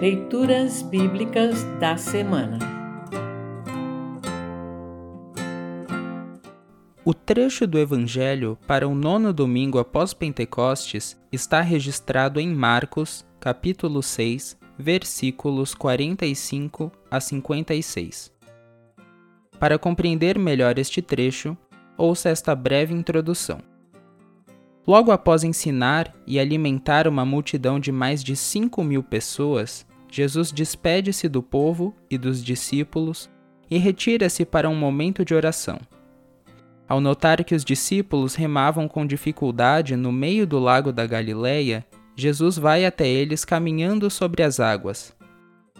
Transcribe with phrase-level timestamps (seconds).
[0.00, 2.58] Leituras Bíblicas da Semana
[7.04, 14.02] O trecho do Evangelho para o nono domingo após Pentecostes está registrado em Marcos, capítulo
[14.02, 18.32] 6, versículos 45 a 56.
[19.60, 21.56] Para compreender melhor este trecho,
[21.96, 23.60] ouça esta breve introdução.
[24.86, 31.28] Logo após ensinar e alimentar uma multidão de mais de cinco mil pessoas, Jesus despede-se
[31.28, 33.28] do povo e dos discípulos
[33.68, 35.76] e retira-se para um momento de oração.
[36.88, 42.56] Ao notar que os discípulos remavam com dificuldade no meio do lago da Galileia, Jesus
[42.56, 45.12] vai até eles caminhando sobre as águas.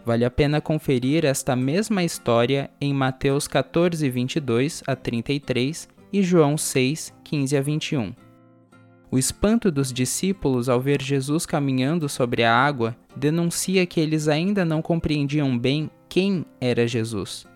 [0.05, 6.59] Vale a pena conferir esta mesma história em Mateus 14, 22 a 33 e João
[6.59, 8.13] 6, 15 a 21.
[9.15, 14.65] O espanto dos discípulos ao ver Jesus caminhando sobre a água denuncia que eles ainda
[14.65, 17.47] não compreendiam bem quem era Jesus.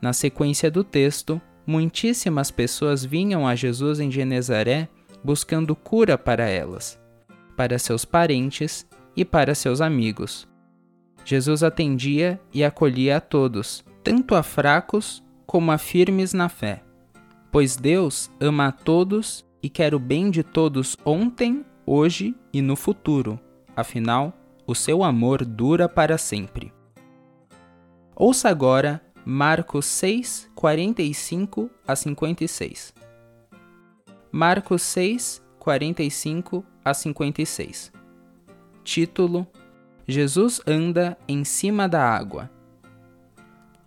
[0.00, 4.88] Na sequência do texto, muitíssimas pessoas vinham a Jesus em Genezaré
[5.22, 6.98] buscando cura para elas,
[7.54, 10.48] para seus parentes e para seus amigos.
[11.26, 16.82] Jesus atendia e acolhia a todos, tanto a fracos como a firmes na fé.
[17.52, 22.76] Pois Deus ama a todos e quer o bem de todos ontem, hoje e no
[22.76, 23.38] futuro.
[23.76, 24.32] Afinal,
[24.66, 26.72] o seu amor dura para sempre.
[28.14, 32.94] Ouça agora Marcos 6, 45 a 56.
[34.32, 37.92] Marcos 6, 45 a 56.
[38.84, 39.46] Título:
[40.06, 42.50] Jesus anda em cima da água.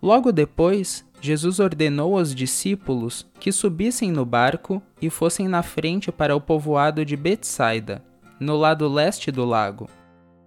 [0.00, 6.36] Logo depois, Jesus ordenou aos discípulos que subissem no barco e fossem na frente para
[6.36, 8.04] o povoado de Betsaida,
[8.38, 9.88] no lado leste do lago,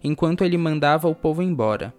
[0.04, 1.92] enquanto ele mandava o povo embora.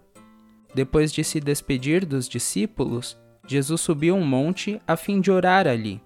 [0.74, 6.02] Depois de se despedir dos discípulos, Jesus subiu um monte a fim de orar ali.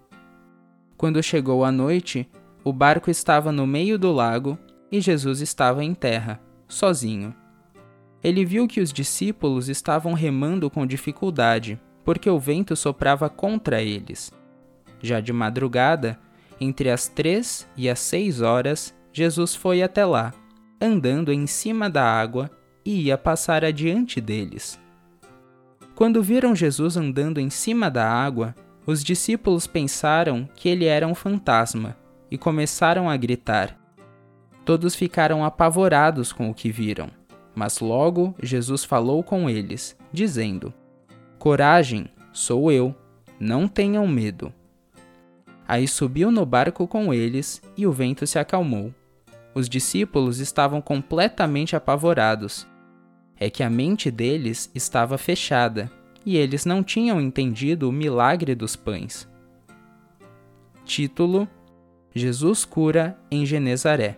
[0.97, 2.27] Quando chegou a noite,
[2.63, 4.57] o barco estava no meio do lago
[4.91, 7.35] e Jesus estava em terra, sozinho.
[8.23, 14.31] Ele viu que os discípulos estavam remando com dificuldade porque o vento soprava contra eles.
[15.01, 16.19] Já de madrugada,
[16.59, 20.33] entre as três e as seis horas, Jesus foi até lá,
[20.81, 22.49] andando em cima da água
[22.85, 24.79] e ia passar adiante deles.
[25.95, 28.55] Quando viram Jesus andando em cima da água,
[28.85, 31.95] os discípulos pensaram que ele era um fantasma
[32.29, 33.77] e começaram a gritar.
[34.65, 37.09] Todos ficaram apavorados com o que viram,
[37.53, 40.73] mas logo Jesus falou com eles, dizendo:
[41.43, 42.95] Coragem, sou eu,
[43.37, 44.53] não tenham medo.
[45.67, 48.95] Aí subiu no barco com eles e o vento se acalmou.
[49.53, 52.65] Os discípulos estavam completamente apavorados.
[53.37, 55.91] É que a mente deles estava fechada
[56.25, 59.29] e eles não tinham entendido o milagre dos pães.
[60.85, 61.45] Título:
[62.15, 64.17] Jesus cura em Genezaré.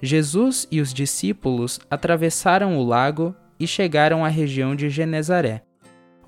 [0.00, 5.67] Jesus e os discípulos atravessaram o lago e chegaram à região de Genezaré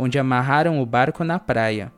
[0.01, 1.93] onde amarraram o barco na praia.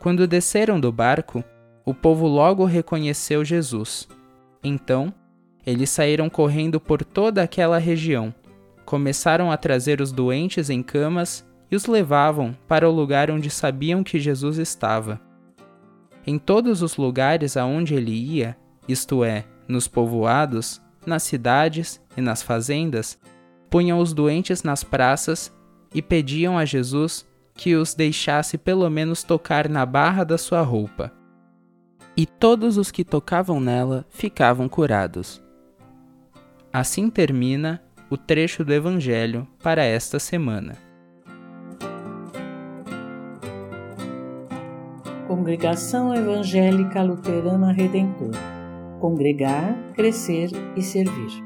[0.00, 1.44] Quando desceram do barco,
[1.84, 4.08] o povo logo reconheceu Jesus.
[4.64, 5.14] Então,
[5.64, 8.34] eles saíram correndo por toda aquela região,
[8.84, 14.02] começaram a trazer os doentes em camas e os levavam para o lugar onde sabiam
[14.02, 15.20] que Jesus estava.
[16.26, 18.56] Em todos os lugares aonde ele ia,
[18.88, 23.16] isto é, nos povoados, nas cidades e nas fazendas,
[23.70, 25.52] punham os doentes nas praças
[25.94, 27.24] e pediam a Jesus
[27.56, 31.12] que os deixasse pelo menos tocar na barra da sua roupa.
[32.16, 35.42] E todos os que tocavam nela ficavam curados.
[36.72, 40.74] Assim termina o trecho do Evangelho para esta semana.
[45.26, 48.30] Congregação Evangélica Luterana Redentor
[49.00, 51.45] Congregar, Crescer e Servir.